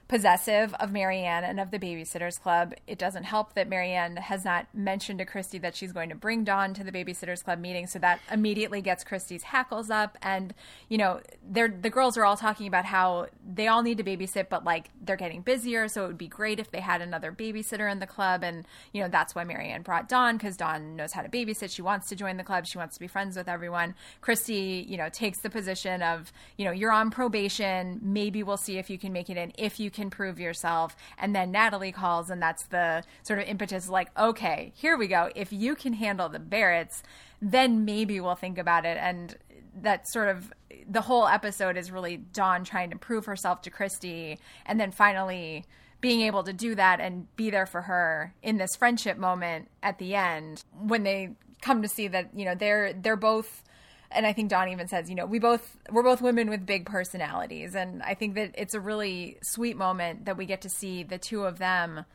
[0.07, 2.73] possessive of Mary Anne and of the Babysitters Club.
[2.85, 6.15] It doesn't help that Mary Anne has not mentioned to Kristy that she's going to
[6.15, 10.17] bring Dawn to the Babysitters Club meeting, so that immediately gets Kristy's hackles up.
[10.21, 10.53] And
[10.89, 14.49] you know, they're the girls are all talking about how they all need to babysit,
[14.49, 17.91] but like they're getting busier, so it would be great if they had another babysitter
[17.91, 18.43] in the club.
[18.43, 21.71] And you know, that's why Mary Anne brought Dawn because Dawn knows how to babysit.
[21.71, 22.67] She wants to join the club.
[22.67, 23.95] She wants to be friends with everyone.
[24.21, 27.99] Kristy, you know, takes the position of you know, you're on probation.
[28.03, 29.51] Maybe we'll see if you can make it in.
[29.57, 30.95] If you can prove yourself.
[31.17, 35.31] And then Natalie calls, and that's the sort of impetus like, okay, here we go.
[35.35, 37.01] If you can handle the Barretts,
[37.41, 38.97] then maybe we'll think about it.
[38.99, 39.35] And
[39.81, 40.53] that sort of
[40.87, 45.65] the whole episode is really Dawn trying to prove herself to Kristy, and then finally
[46.01, 49.97] being able to do that and be there for her in this friendship moment at
[49.97, 51.31] the end when they
[51.61, 53.63] come to see that you know they're they're both
[54.11, 56.85] and I think Dawn even says, you know, we both we're both women with big
[56.85, 61.03] personalities, and I think that it's a really sweet moment that we get to see
[61.03, 62.05] the two of them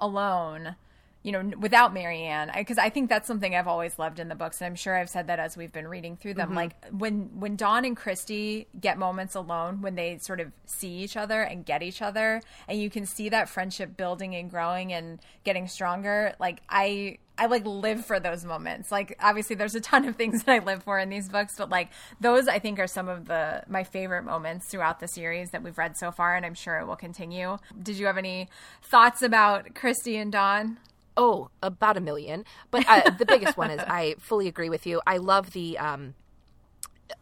[0.00, 0.76] alone
[1.24, 4.28] you know, without Mary Anne, because I, I, think that's something I've always loved in
[4.28, 6.48] the books, and I'm sure I've said that as we've been reading through them.
[6.48, 6.56] Mm-hmm.
[6.56, 11.16] Like when when Dawn and Kristy get moments alone, when they sort of see each
[11.16, 15.18] other and get each other, and you can see that friendship building and growing and
[15.44, 16.34] getting stronger.
[16.38, 18.92] Like I I like live for those moments.
[18.92, 21.68] Like obviously there's a ton of things that I live for in these books, but
[21.68, 25.62] like those I think are some of the my favorite moments throughout the series that
[25.62, 27.58] we've read so far and I'm sure it will continue.
[27.82, 28.48] Did you have any
[28.82, 30.78] thoughts about Kristy and Dawn?
[31.16, 32.44] Oh, about a million.
[32.70, 35.00] But uh, the biggest one is I fully agree with you.
[35.06, 35.78] I love the.
[35.78, 36.14] Um,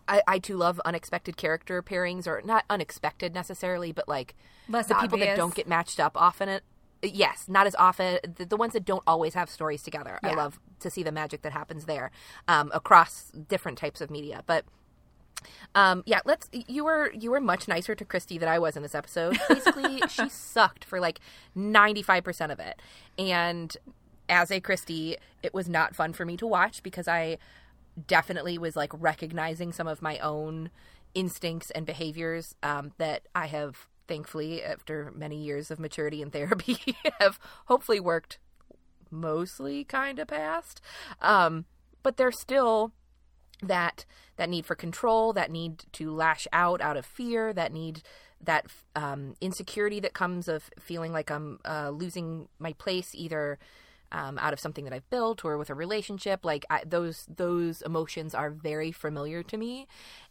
[0.09, 4.35] I, I too love unexpected character pairings, or not unexpected necessarily, but like
[4.69, 5.11] Less the obvious.
[5.11, 6.61] people that don't get matched up often.
[7.03, 8.19] Yes, not as often.
[8.37, 10.19] The, the ones that don't always have stories together.
[10.23, 10.31] Yeah.
[10.31, 12.11] I love to see the magic that happens there
[12.47, 14.43] um, across different types of media.
[14.47, 14.65] But
[15.75, 16.49] um, yeah, let's.
[16.53, 19.39] You were you were much nicer to Kristy than I was in this episode.
[19.49, 21.19] Basically, she sucked for like
[21.55, 22.81] ninety five percent of it,
[23.19, 23.77] and
[24.29, 27.39] as a Kristy, it was not fun for me to watch because I
[28.07, 30.71] definitely was like recognizing some of my own
[31.15, 36.97] instincts and behaviors um, that I have thankfully after many years of maturity and therapy
[37.21, 38.39] have hopefully worked
[39.11, 40.81] mostly kind of past.
[41.21, 41.67] Um,
[42.03, 42.93] but they're still
[43.63, 44.05] that
[44.37, 48.03] that need for control, that need to lash out out of fear, that need
[48.41, 53.59] that um, insecurity that comes of feeling like I'm uh, losing my place either
[54.13, 56.45] um, out of something that I've built or with a relationship.
[56.45, 59.89] Like I, those those emotions are very familiar to me,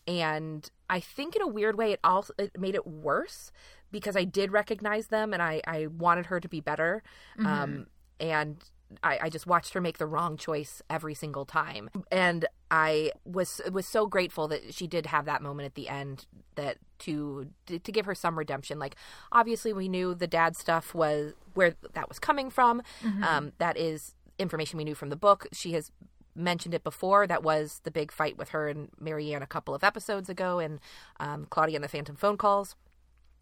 [0.08, 3.52] and I think in a weird way it also it made it worse
[3.92, 7.04] because I did recognize them and I I wanted her to be better.
[7.38, 7.48] Mm-hmm.
[7.48, 7.88] Um,
[8.20, 8.58] and
[9.04, 13.62] I, I, just watched her make the wrong choice every single time, and I was
[13.72, 16.26] was so grateful that she did have that moment at the end
[16.56, 18.80] that to to give her some redemption.
[18.80, 18.96] Like
[19.32, 22.82] obviously we knew the dad stuff was where that was coming from.
[23.04, 23.24] Mm-hmm.
[23.24, 25.48] Um, that is information we knew from the book.
[25.52, 25.92] She has
[26.36, 27.28] mentioned it before.
[27.28, 30.60] That was the big fight with her and Mary Anne a couple of episodes ago,
[30.60, 30.80] and
[31.20, 32.76] um, Claudia and the Phantom phone calls.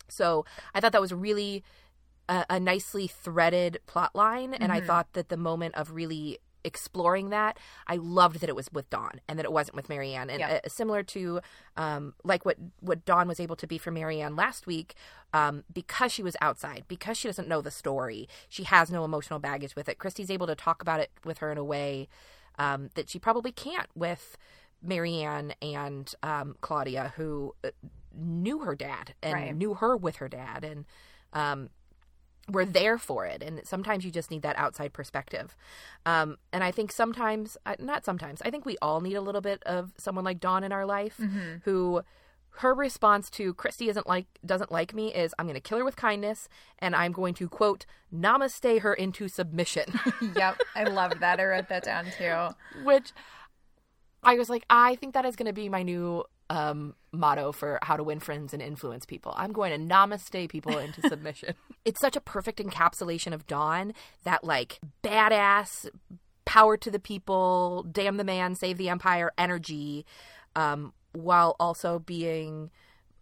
[0.08, 1.64] So I thought that was really
[2.30, 4.72] a, a nicely threaded plot line, and mm-hmm.
[4.72, 8.89] I thought that the moment of really exploring that i loved that it was with
[8.89, 11.39] dawn and that it wasn't with mary anne and uh, similar to
[11.78, 14.94] um, like what what dawn was able to be for mary anne last week
[15.34, 19.39] um, because she was outside because she doesn't know the story she has no emotional
[19.39, 22.10] baggage with it kristy's able to talk about it with her in a way
[22.58, 24.38] um, that she probably can't with
[24.84, 27.70] mary anne and um, claudia who uh,
[28.13, 29.56] knew her dad and right.
[29.56, 30.84] knew her with her dad and
[31.32, 31.70] um,
[32.52, 35.56] we're there for it and sometimes you just need that outside perspective
[36.06, 39.42] um, and i think sometimes uh, not sometimes i think we all need a little
[39.42, 41.58] bit of someone like dawn in our life Mm-hmm.
[41.66, 42.02] who
[42.62, 45.86] her response to kristy isn't like doesn't like me is i'm going to kill her
[45.86, 49.86] with kindness and i'm going to quote namaste her into submission
[50.36, 51.40] yep, I love that.
[51.40, 52.56] I wrote that down too.
[52.84, 53.12] which
[54.24, 57.80] i was like i think that is going to be my new um, motto for
[57.82, 59.34] how to win friends and influence people.
[59.38, 61.54] I'm going to namaste people into submission.
[61.86, 65.88] it's such a perfect encapsulation of Dawn, that like badass,
[66.46, 70.06] power to the people, damn the man, save the empire energy,
[70.56, 72.72] um, while also being,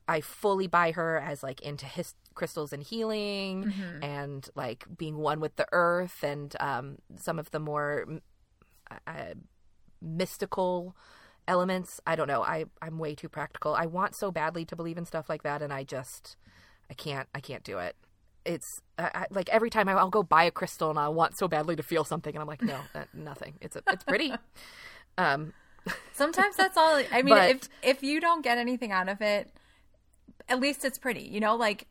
[0.08, 5.40] I fully buy her as like into his crystals and healing and like being one
[5.40, 8.06] with the earth and um, some of the more
[9.08, 9.34] uh,
[10.02, 10.96] mystical
[11.48, 12.00] elements.
[12.06, 12.42] I don't know.
[12.44, 13.74] I I'm way too practical.
[13.74, 16.36] I want so badly to believe in stuff like that, and I just
[16.90, 17.96] I can't I can't do it.
[18.46, 21.38] It's I, I, like every time I, I'll go buy a crystal and I want
[21.38, 23.56] so badly to feel something, and I'm like, no, uh, nothing.
[23.62, 24.34] It's a, it's pretty.
[25.18, 25.54] Um,
[26.14, 27.02] Sometimes that's all.
[27.12, 29.52] I mean, But- if if you don't get anything out of it,
[30.50, 31.22] at least it's pretty.
[31.22, 31.88] You know, like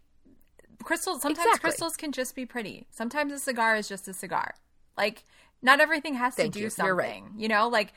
[0.82, 1.22] crystals.
[1.22, 1.70] Sometimes Exactly.
[1.70, 2.86] crystals can just be pretty.
[2.90, 4.54] Sometimes a cigar is just a cigar.
[4.96, 5.24] Like
[5.66, 6.70] not everything has Thank to do you.
[6.70, 6.94] something.
[6.96, 7.22] Right.
[7.36, 7.92] You know, like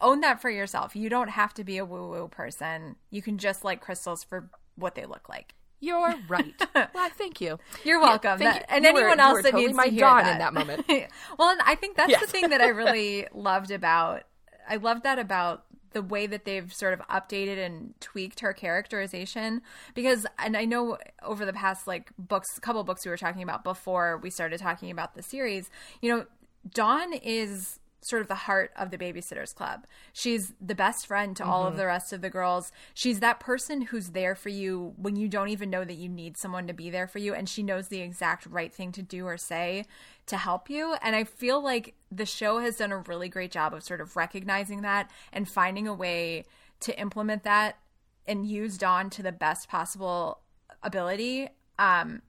[0.00, 0.94] own that for yourself.
[0.94, 2.94] You don't have to be a woo woo person.
[3.10, 5.54] You can just like crystals for what they look like.
[5.80, 6.54] you're right.
[6.94, 7.58] well, thank you.
[7.84, 8.38] You're Yeah, welcome.
[8.38, 8.74] thank That- you.
[8.76, 10.32] and You anyone you else that totally needs my to hear that.
[10.32, 10.84] in that moment.
[11.38, 12.20] well, and I think that's Yes.
[12.22, 14.22] the thing that I really loved about.
[14.68, 19.62] I love that about the way that they've sort of updated and tweaked her characterization
[19.94, 23.62] because and I know over the past like books couple books we were talking about
[23.62, 25.70] before we started talking about the series
[26.02, 26.24] you know
[26.72, 29.86] Dawn is sort of the heart of the babysitters club.
[30.12, 32.70] She's the best friend to all of the rest of the girls.
[32.92, 36.36] She's that person who's there for you when you don't even know that you need
[36.36, 39.26] someone to be there for you and she knows the exact right thing to do
[39.26, 39.86] or say
[40.26, 40.96] to help you.
[41.00, 44.16] And i feel like the show has done a really great job of sort of
[44.16, 46.44] recognizing that and finding a way
[46.80, 47.78] to implement that
[48.26, 50.40] and use dawn to the best possible
[50.82, 51.48] ability.
[51.78, 52.20] Um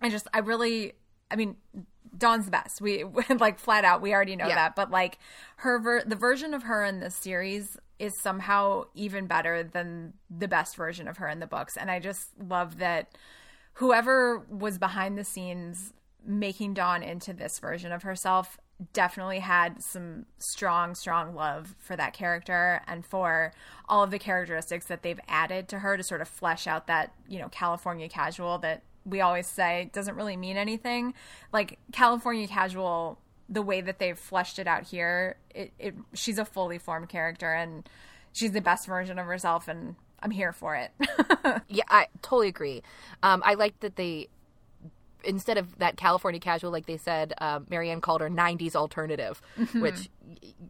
[0.00, 0.92] I just I really
[1.30, 1.56] I mean
[2.16, 2.80] Dawn's the best.
[2.80, 3.04] We
[3.38, 4.54] like flat out we already know Yeah.
[4.54, 5.18] that, but like
[5.56, 10.46] her ver- the version of her in this series is somehow even better than the
[10.48, 13.10] best version of her in the books and I just love that
[13.74, 15.92] whoever was behind the scenes
[16.24, 18.58] making Dawn into this version of herself
[18.92, 23.52] definitely had some strong strong love for that character and for
[23.88, 27.12] all of the characteristics that they've added to her to sort of flesh out that
[27.28, 31.14] you know California casual that we always say doesn't really mean anything
[31.52, 33.18] like California casual
[33.48, 37.52] the way that they've fleshed it out here it, it she's a fully formed character
[37.52, 37.88] and
[38.32, 40.90] she's the best version of herself and I'm here for it
[41.68, 42.82] Yeah, I totally agree.
[43.22, 44.28] Um, I like that they
[45.24, 49.40] instead of that California casual, like they said, uh, Mary Anne called her '90s alternative.
[49.74, 50.08] Which,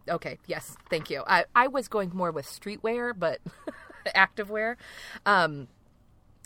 [0.08, 1.22] okay, yes, thank you.
[1.26, 3.40] I I was going more with streetwear, but
[4.14, 4.76] activewear.
[5.26, 5.68] Um,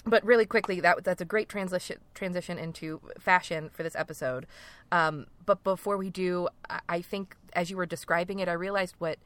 [0.04, 4.46] but really quickly, that that's a great transition transition into fashion for this episode.
[4.90, 6.48] Um, but before we do,
[6.88, 9.18] I, think as you were describing it, I realized what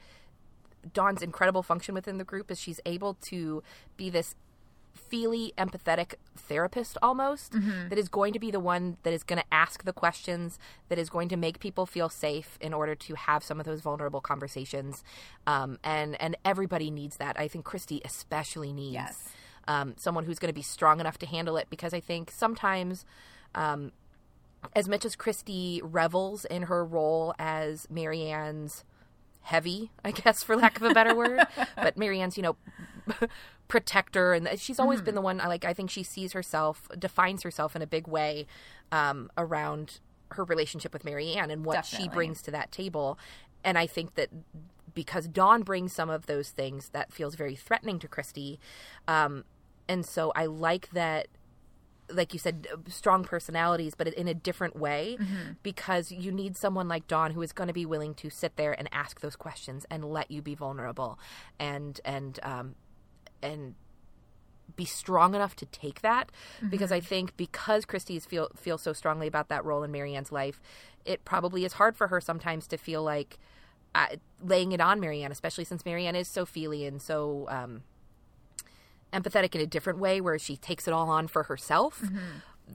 [0.92, 3.62] Dawn's incredible function within the group is she's able to
[3.96, 4.34] be this
[4.94, 7.52] feely, empathetic therapist almost
[7.88, 10.58] that is going to be the one that is going to ask the questions,
[10.88, 13.80] that is going to make people feel safe in order to have some of those
[13.80, 15.04] vulnerable conversations.
[15.46, 17.38] Um, and and everybody needs that.
[17.38, 19.28] I think Kristy especially needs Yes.
[19.68, 23.04] Um, someone who's going to be strong enough to handle it because I think sometimes.
[23.54, 23.92] Um,
[24.74, 28.84] as much as Kristy revels in her role as Mary Anne's
[29.46, 31.40] heavy, I guess, for lack of a better word,
[31.76, 32.56] but Mary Anne's, you know,
[33.68, 35.40] protector, and she's always been the one.
[35.40, 35.64] I like.
[35.64, 38.46] I think she sees herself, defines herself in a big way
[38.90, 40.00] um, around
[40.32, 43.18] her relationship with Mary Anne and what she brings to that table.
[43.62, 44.30] And I think that
[44.94, 48.58] because Dawn brings some of those things that feels very threatening to Kristy,
[49.06, 49.44] um,
[49.88, 51.28] and so I like that
[52.10, 55.18] like you said, strong personalities, but in a different way,
[55.62, 58.72] because you need someone like Dawn who is going to be willing to sit there
[58.72, 61.18] and ask those questions and let you be vulnerable,
[61.58, 62.74] and and um,
[63.42, 63.74] and
[64.76, 66.30] be strong enough to take that.
[66.70, 70.32] Because I think because Kristy's feel feel so strongly about that role in Mary Anne's
[70.32, 70.60] life,
[71.04, 73.38] it probably is hard for her sometimes to feel like
[73.94, 74.08] uh,
[74.42, 77.46] laying it on Mary Anne, especially since Mary Anne is so feely and so.
[77.48, 77.82] Um,
[79.12, 82.02] empathetic in a different way where she takes it all on for herself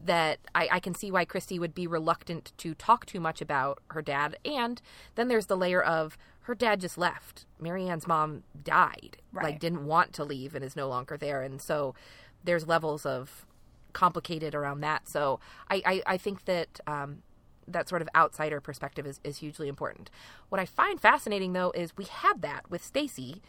[0.05, 3.79] that I, I can see why kristy would be reluctant to talk too much about
[3.89, 4.37] her dad.
[4.45, 4.81] And
[5.15, 7.45] then there's the layer of her dad just left.
[7.59, 11.41] Mary Anne's mom died like didn't want to leave and is no longer there.
[11.41, 11.93] And so
[12.43, 13.45] there's levels of
[13.93, 15.07] complicated around that.
[15.09, 15.39] So
[15.69, 17.21] I, I, I think that um,
[17.67, 20.09] that sort of outsider perspective is, is hugely important.
[20.49, 23.41] What I find fascinating though is we had that with Stacey,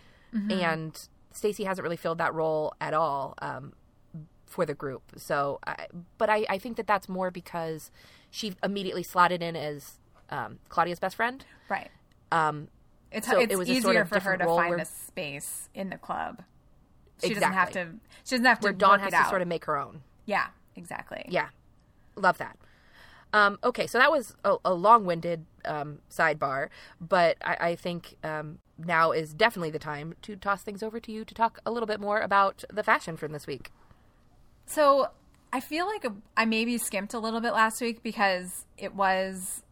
[0.51, 3.73] and Stacey hasn't really filled that role at all um,
[4.47, 5.03] for the group.
[5.17, 5.87] So, I,
[6.19, 7.91] but I, I think that that's more because
[8.31, 9.99] she immediately slotted in as
[10.31, 11.45] um, Claudia's best friend.
[11.69, 11.91] Right.
[12.31, 12.69] Um,
[13.11, 15.69] It's, So it's it was easier sort of for her to find where- a space
[15.75, 16.43] in the club.
[17.23, 17.89] She doesn't have to.
[18.25, 19.29] She doesn't have to where Dawn has to out.
[19.31, 20.03] sort of make her own.
[20.27, 21.25] Yeah, exactly.
[21.29, 21.49] Yeah,
[22.17, 22.57] love that.
[23.33, 26.69] Um, okay, so that was a, a long-winded um, sidebar,
[27.01, 31.13] but I, I think um, now is definitely the time to toss things over to
[31.13, 33.73] you to talk a little bit more about the fashion from this week.
[34.67, 35.09] So
[35.53, 36.05] I feel like
[36.37, 39.63] I maybe skimped a little bit last week because it was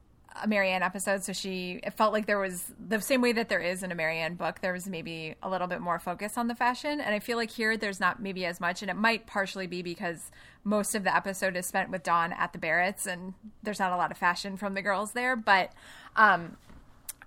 [0.43, 1.25] a Mary Anne episode.
[1.25, 3.95] So she, it felt like there was the same way that there is in a
[3.95, 7.01] Mary Anne book, there was maybe a little bit more focus on the fashion.
[7.01, 8.83] And I feel like here there's not maybe as much.
[8.83, 10.31] And it might partially be because
[10.65, 13.97] most of the episode is spent with Dawn at the Barretts and there's not a
[13.97, 15.37] lot of fashion from the girls there.
[15.37, 15.73] But,
[16.17, 16.57] um,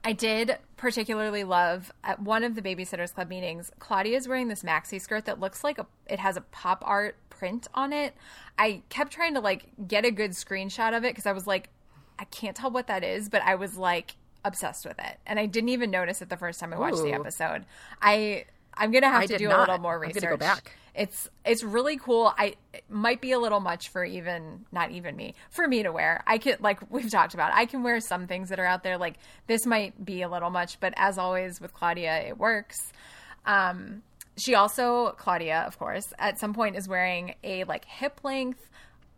[0.05, 3.71] I did particularly love at one of the Babysitters Club meetings.
[3.79, 7.15] Claudia is wearing this maxi skirt that looks like a, it has a pop art
[7.29, 8.13] print on it.
[8.57, 11.69] I kept trying to like get a good screenshot of it because I was like,
[12.23, 15.45] I can't tell what that is, but I was like obsessed with it, and I
[15.45, 17.65] didn't even notice it the first time I watched the episode.
[18.01, 20.23] I I'm gonna have I to do a little more research.
[20.23, 20.71] go back.
[20.95, 22.31] It's it's really cool.
[22.38, 25.91] I it might be a little much for even not even me for me to
[25.91, 26.23] wear.
[26.25, 27.51] I can like we've talked about.
[27.53, 28.97] I can wear some things that are out there.
[28.97, 29.15] Like
[29.47, 32.93] this might be a little much, but as always with Claudia, it works.
[33.45, 34.01] Um,
[34.38, 38.69] she also Claudia, of course, at some point is wearing a like hip length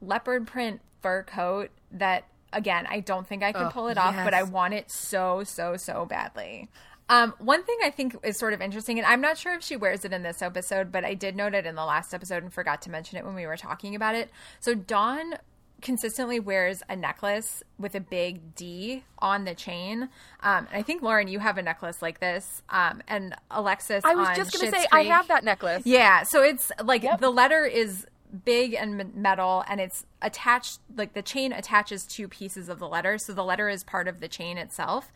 [0.02, 4.16] leopard print fur coat that again I don't think I can Oh, pull it off,
[4.16, 6.70] but I want it so so so badly.
[7.08, 9.76] Um, one thing I think is sort of interesting, and I'm not sure if she
[9.78, 12.52] wears it in this episode, but I did note it in the last episode and
[12.52, 14.32] forgot to mention it when we were talking about it.
[14.60, 15.36] So Dawn
[15.84, 20.04] consistently wears a necklace with a big D on the chain.
[20.42, 24.04] Um, and I think Lauren, you have a necklace like this, um, and Alexis.
[24.04, 25.84] I was just going to say I have that necklace.
[25.86, 28.08] yeah, so it's like the letter is
[28.44, 33.18] big and metal and it's attached like the chain attaches two pieces of the letter,
[33.18, 35.12] so the letter is part of the chain itself.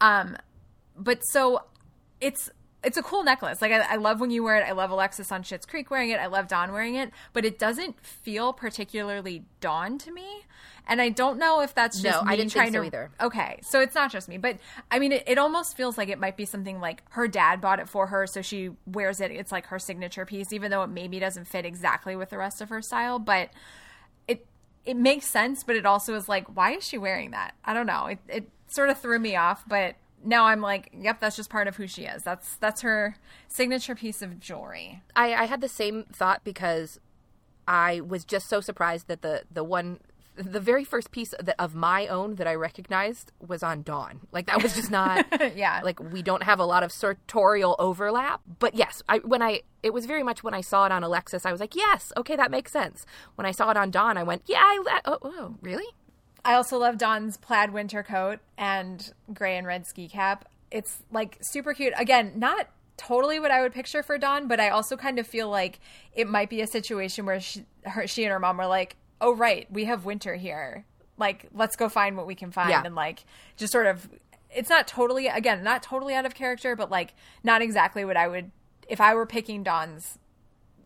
[0.00, 0.36] Um
[0.96, 1.64] but so
[2.20, 2.50] it's
[2.84, 3.62] it's a cool necklace.
[3.62, 4.64] Like I, I love when you wear it.
[4.64, 6.20] I love Alexis on Schitt's Creek wearing it.
[6.20, 10.44] I love Dawn wearing it, but it doesn't feel particularly Dawn to me.
[10.86, 13.10] And I don't know if that's No, just me I didn't think so to either.
[13.20, 14.58] Okay, so it's not just me, but
[14.90, 17.80] I mean, it, it almost feels like it might be something like her dad bought
[17.80, 19.30] it for her, so she wears it.
[19.30, 22.60] It's like her signature piece, even though it maybe doesn't fit exactly with the rest
[22.60, 23.18] of her style.
[23.18, 23.50] But
[24.28, 24.46] it
[24.84, 27.54] it makes sense, but it also is like, why is she wearing that?
[27.64, 28.06] I don't know.
[28.06, 29.94] It it sort of threw me off, but
[30.24, 32.22] now I'm like, yep, that's just part of who she is.
[32.22, 33.16] That's that's her
[33.48, 35.02] signature piece of jewelry.
[35.14, 36.98] I, I had the same thought because
[37.68, 40.00] I was just so surprised that the the one
[40.36, 44.20] the very first piece that of my own that I recognized was on Dawn.
[44.32, 45.80] Like that was just not Yeah.
[45.84, 48.40] Like we don't have a lot of sartorial overlap.
[48.58, 51.46] But yes, I when I it was very much when I saw it on Alexis,
[51.46, 53.06] I was like, yes, okay, that makes sense.
[53.36, 55.86] When I saw it on Dawn, I went, yeah, I oh, oh really?
[56.44, 60.48] I also love Dawn's plaid winter coat and gray and red ski cap.
[60.70, 61.94] It's like super cute.
[61.96, 65.48] Again, not totally what I would picture for Dawn, but I also kind of feel
[65.48, 65.80] like
[66.14, 69.34] it might be a situation where she, her, she and her mom were like, "Oh
[69.34, 70.84] right, we have winter here.
[71.16, 72.82] Like, let's go find what we can find." Yeah.
[72.84, 73.24] And like,
[73.56, 74.08] just sort of,
[74.54, 78.28] it's not totally again, not totally out of character, but like, not exactly what I
[78.28, 78.50] would
[78.88, 80.18] if I were picking Dawn's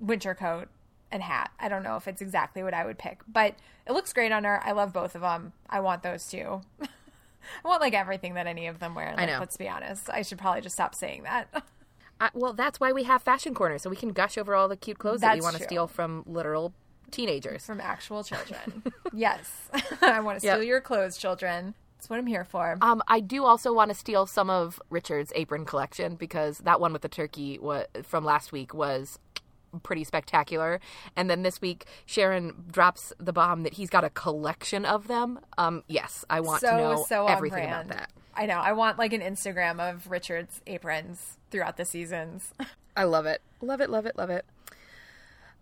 [0.00, 0.68] winter coat
[1.10, 1.50] and hat.
[1.58, 3.54] I don't know if it's exactly what I would pick, but
[3.86, 4.62] it looks great on her.
[4.64, 5.52] I love both of them.
[5.68, 6.60] I want those two.
[6.82, 9.14] I want like everything that any of them wear.
[9.16, 9.38] Like, know.
[9.38, 10.10] Let's be honest.
[10.10, 11.48] I should probably just stop saying that.
[12.20, 14.76] I, well, that's why we have Fashion Corner, so we can gush over all the
[14.76, 16.74] cute clothes that we want to steal from literal
[17.10, 17.64] teenagers.
[17.66, 18.82] From actual children.
[19.12, 19.50] yes.
[20.02, 20.66] I want to steal Yep.
[20.66, 21.74] your clothes, children.
[21.96, 22.78] That's what I'm here for.
[22.80, 26.92] Um, I do also want to steal some of Richard's apron collection because that one
[26.92, 29.18] with the turkey wa- from last week was
[29.82, 30.80] pretty spectacular.
[31.16, 35.40] And then this week, Sharon drops the bomb that he's got a collection of them.
[35.58, 37.90] Um, yes, I want so to know so everything brand.
[37.90, 38.10] about that.
[38.34, 38.58] I know.
[38.60, 42.52] I want like an Instagram of Richard's aprons throughout the seasons.
[42.96, 43.42] I love it.
[43.60, 44.44] Love it, love it, love it.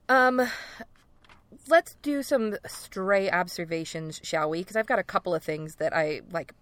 [0.08, 0.46] Um
[1.68, 4.60] let's do some stray observations, shall we?
[4.60, 6.52] Because I've got a couple of things that I like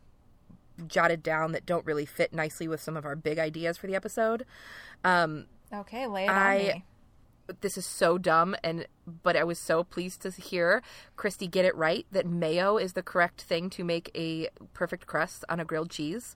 [0.88, 3.94] jotted down that don't really fit nicely with some of our big ideas for the
[3.94, 4.44] episode.
[5.04, 6.84] Um Okay, lay it on me.
[7.60, 8.86] this is so dumb and
[9.22, 10.82] but I was so pleased to hear
[11.16, 15.44] Kristy get it right that mayo is the correct thing to make a perfect crust
[15.48, 16.34] on a grilled cheese.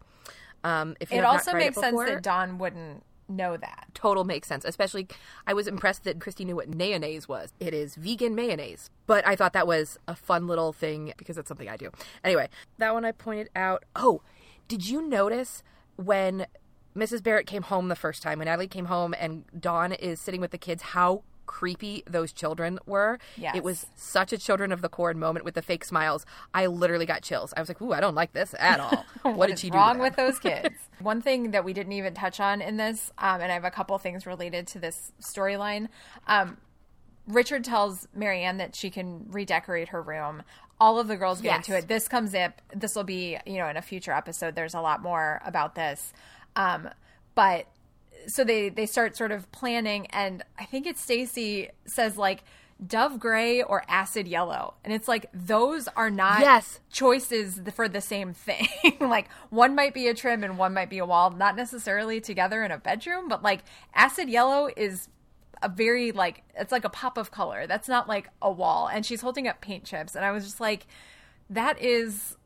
[0.63, 3.89] Um if It also makes sense before- that Dawn wouldn't know that.
[3.95, 4.65] total makes sense.
[4.65, 5.07] Especially,
[5.47, 7.53] I was impressed that Kristy knew what mayonnaise was.
[7.61, 8.91] It is vegan mayonnaise.
[9.07, 11.91] But I thought that was a fun little thing because it's something I do.
[12.25, 12.49] Anyway,
[12.79, 13.85] that one I pointed out.
[13.97, 14.23] Oh,
[14.69, 15.63] did you notice
[15.97, 16.47] when
[16.97, 17.23] Mrs.
[17.23, 20.51] Barrett came home the first time, when Natalie came home and Dawn is sitting with
[20.51, 23.19] the kids, how creepy those children were?
[23.37, 23.57] Yes.
[23.57, 26.25] It was such a children of the corn moment with the fake smiles.
[26.55, 27.53] I literally got chills.
[27.57, 29.05] I was like, ooh, I don't like this at all.
[29.23, 29.77] What, did is she do?
[29.77, 30.77] wrong with those kids?
[31.01, 33.71] One thing that we didn't even touch on in this, um, and I have a
[33.73, 35.89] couple things related to this storyline.
[36.29, 36.59] Um,
[37.27, 40.43] Richard tells Mary Anne that she can redecorate her room.
[40.81, 41.69] All of the girls get Yes.
[41.69, 41.89] into it.
[41.89, 42.63] This comes up.
[42.75, 44.55] This will be, you know, in a future episode.
[44.55, 46.13] There's a lot more about this,
[46.57, 46.89] um,
[47.35, 47.67] but
[48.27, 52.45] so they they start sort of planning, and I think it's Stacey says like
[52.87, 56.81] dove gray or acid yellow, and it's like those are not Yes.
[56.93, 58.69] choices for the same thing.
[59.01, 62.63] like one might be a trim and one might be a wall, not necessarily together
[62.65, 63.61] in a bedroom, but like
[63.95, 65.09] acid yellow is
[65.61, 67.67] a very like it's like a pop of color.
[67.67, 68.89] That's not like a wall.
[68.89, 70.87] And she's holding up paint chips and I was just like
[71.51, 72.37] that is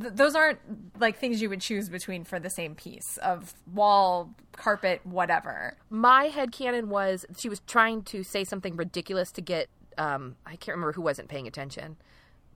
[0.00, 0.58] th- those aren't
[1.00, 5.76] like things you would choose between for the same piece of wall, carpet, whatever.
[5.90, 10.56] my head headcanon was she was trying to say something ridiculous to get um I
[10.56, 11.96] can't remember who wasn't paying attention.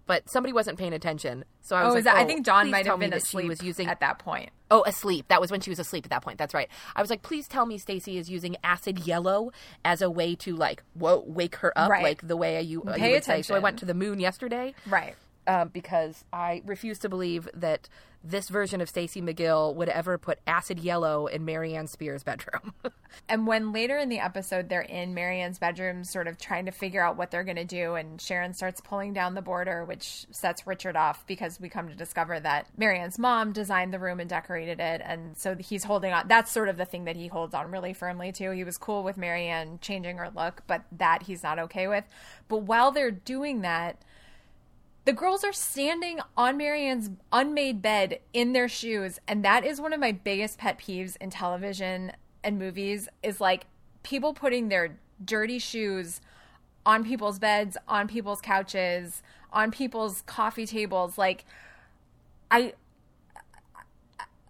[0.04, 1.44] But somebody wasn't paying attention.
[1.60, 3.12] So I was Oh, like, is that I "Oh, think Dawn please might have been
[3.12, 4.50] asleep she was using at that point.
[4.68, 5.26] Oh, asleep.
[5.28, 6.38] That was when she was asleep at that point.
[6.38, 6.68] That's right.
[6.96, 9.52] I was like, please tell me Stacey is using acid yellow
[9.84, 12.02] as a way to like whoa wake her up Right.
[12.02, 13.42] like the way you, uh, you Pay would say.
[13.42, 15.14] So I went to the moon yesterday Right.
[15.46, 17.88] Um, because I refuse to believe that
[18.24, 22.74] this version of Stacey McGill would ever put acid yellow in Marianne Spier's bedroom.
[23.28, 26.72] And when later in the episode they're in Mary Anne's bedroom, sort of trying to
[26.72, 30.26] figure out what they're going to do, and Sharon starts pulling down the border, which
[30.30, 34.18] sets Richard off because we come to discover that Mary Anne's mom designed the room
[34.18, 35.02] and decorated it.
[35.04, 36.26] And so he's holding on.
[36.26, 38.50] That's sort of the thing that he holds on really firmly to.
[38.52, 42.04] He was cool with Mary Anne changing her look, but that he's not okay with.
[42.48, 44.02] But while they're doing that,
[45.04, 49.80] the girls are standing on Mary Anne's unmade bed in their shoes, and that is
[49.80, 52.12] one of my biggest pet peeves in television
[52.44, 53.66] and movies is like
[54.02, 56.20] people putting their dirty shoes
[56.84, 59.22] on people's beds, on people's couches,
[59.52, 61.18] on people's coffee tables.
[61.18, 61.44] Like
[62.50, 62.74] I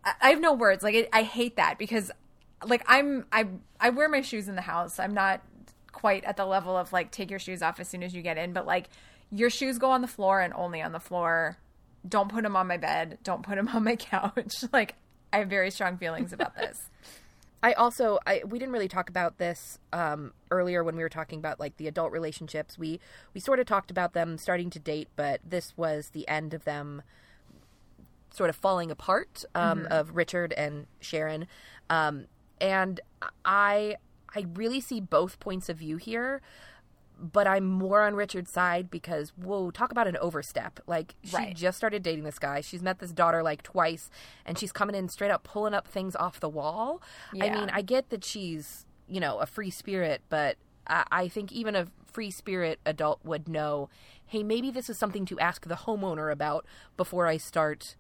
[0.05, 0.83] I- have no words.
[0.83, 2.11] Like I I hate that because
[2.65, 3.47] like I'm I
[3.81, 4.99] I wear my shoes in the house.
[4.99, 5.43] I'm not
[5.93, 8.39] quite at the level of like take your shoes off as soon as you get
[8.39, 8.89] in, but like
[9.33, 11.59] your shoes go on the floor and only on the floor.
[12.07, 13.19] Don't put them on my bed.
[13.25, 14.65] Don't put them on my couch.
[14.73, 14.95] like
[15.33, 16.79] I have very strong feelings about this.
[17.65, 21.39] I also I we didn't really talk about this um, earlier when we were talking
[21.39, 22.77] about like the adult relationships.
[22.77, 22.99] We
[23.35, 26.65] we sort of talked about them starting to date, but this was the end of
[26.65, 27.03] them
[28.35, 31.47] sort of falling apart um, of Richard and Sharon.
[31.89, 32.27] Um,
[32.61, 33.01] and
[33.45, 33.97] I
[34.35, 36.41] I really see both points of view here,
[37.23, 40.81] but I'm more on Richard's side because whoa, talk about an overstep.
[40.87, 41.55] Like she Right.
[41.55, 42.61] just started dating this guy.
[42.61, 44.11] She's met this daughter like twice,
[44.45, 47.01] and she's coming in straight up pulling up things off the wall.
[47.41, 50.57] I mean, I get that she's you know a free spirit, but
[50.87, 53.89] I, I think even a free spirit adult would know,
[54.27, 56.67] hey, maybe this is something to ask the homeowner about
[56.97, 57.97] before I start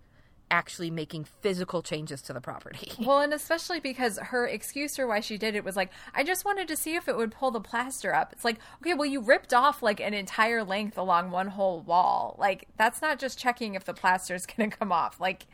[0.52, 2.92] actually making physical changes to the property.
[3.02, 6.44] Well, and especially because her excuse for why she did it was like, I just
[6.44, 8.32] wanted to see if it would pull the plaster up.
[8.32, 12.36] It's like, okay, well, you ripped off like an entire length along one whole wall.
[12.38, 15.18] Like, that's not just checking if the plaster is going to come off.
[15.20, 15.46] Like,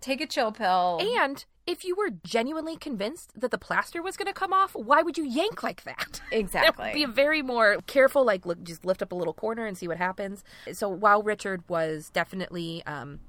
[0.00, 1.00] take a chill pill.
[1.16, 5.02] And if you were genuinely convinced that the plaster was going to come off, why
[5.02, 6.20] would you yank like that?
[6.32, 6.92] Exactly.
[6.94, 9.98] Be very more careful, like look, just lift up a little corner and see what
[9.98, 10.42] happens.
[10.72, 13.20] So while Richard was definitely um,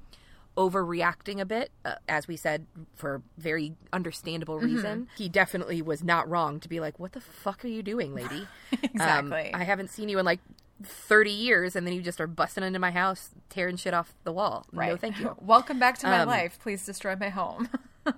[0.56, 6.28] overreacting a bit, uh, as we said, for very understandable reason, he definitely was not
[6.28, 8.46] wrong to be like, "What the fuck are you doing, lady?"
[8.82, 9.52] Exactly.
[9.52, 10.40] Um, I haven't seen you in like.
[10.82, 14.32] 30 years and then you just are busting into my house tearing shit off the
[14.32, 14.66] wall.
[14.72, 15.34] right No, thank you.
[15.40, 16.58] Welcome back to my Um, life.
[16.60, 17.68] Please destroy my home.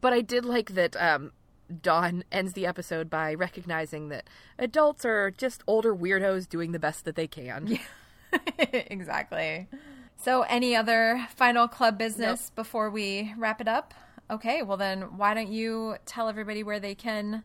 [0.00, 1.32] But I did like that um,
[1.82, 4.28] Dawn ends the episode by recognizing that
[4.58, 7.66] adults are just older weirdos doing the best that they can.
[7.66, 7.78] Yeah.
[8.72, 9.68] exactly.
[10.24, 13.92] So, any other final club business before we wrap it up?
[14.30, 17.44] Okay, well, then why don't you tell everybody where they can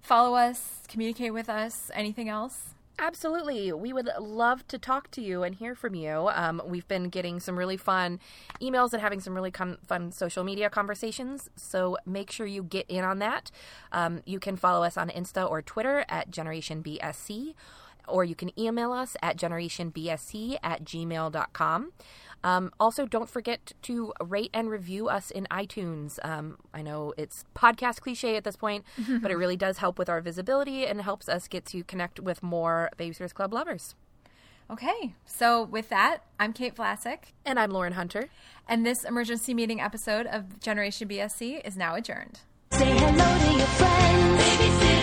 [0.00, 2.74] follow us, communicate with us, anything else?
[3.00, 3.72] Absolutely.
[3.72, 6.28] We would love to talk to you and hear from you.
[6.32, 8.20] Um, we've been getting some really fun
[8.62, 11.50] emails and having some really con- fun social media conversations.
[11.56, 13.50] So make sure you get in on that.
[13.90, 17.54] Um, you can follow us on Insta or Twitter at Generation BSC.
[18.10, 21.92] Or you can email us at generationbsc at gmail.com.
[22.42, 26.18] Um, also, don't forget to rate and review us in iTunes.
[26.24, 28.84] Um, I know it's podcast cliche at this point,
[29.20, 32.42] but it really does help with our visibility and helps us get to connect with
[32.42, 33.94] more Babysitters Club lovers.
[34.70, 38.30] Okay, so with that, I'm Kate Vlasic, And I'm Lauren Hunter.
[38.68, 42.38] and this emergency meeting episode of Generation BSC is now adjourned.
[42.72, 44.99] Say hello to your friends.